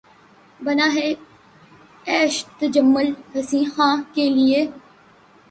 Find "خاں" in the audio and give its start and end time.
3.75-3.95